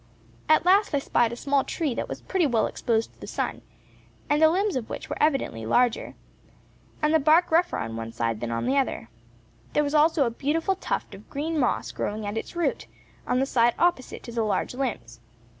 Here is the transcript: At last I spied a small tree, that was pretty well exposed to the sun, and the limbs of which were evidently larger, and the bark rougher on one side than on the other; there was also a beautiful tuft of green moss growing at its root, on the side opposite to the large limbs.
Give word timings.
At 0.49 0.65
last 0.65 0.95
I 0.95 0.97
spied 0.97 1.31
a 1.31 1.35
small 1.35 1.63
tree, 1.63 1.93
that 1.93 2.09
was 2.09 2.23
pretty 2.23 2.47
well 2.47 2.65
exposed 2.65 3.13
to 3.13 3.19
the 3.21 3.27
sun, 3.27 3.61
and 4.31 4.41
the 4.41 4.49
limbs 4.49 4.75
of 4.75 4.89
which 4.89 5.07
were 5.07 5.17
evidently 5.21 5.63
larger, 5.63 6.15
and 7.03 7.13
the 7.13 7.19
bark 7.19 7.51
rougher 7.51 7.77
on 7.77 7.95
one 7.95 8.11
side 8.11 8.39
than 8.39 8.49
on 8.49 8.65
the 8.65 8.77
other; 8.79 9.09
there 9.73 9.83
was 9.83 9.93
also 9.93 10.25
a 10.25 10.31
beautiful 10.31 10.75
tuft 10.75 11.13
of 11.13 11.29
green 11.29 11.59
moss 11.59 11.91
growing 11.91 12.25
at 12.25 12.35
its 12.35 12.55
root, 12.55 12.87
on 13.27 13.39
the 13.39 13.45
side 13.45 13.75
opposite 13.77 14.23
to 14.23 14.31
the 14.31 14.41
large 14.41 14.73
limbs. 14.73 15.19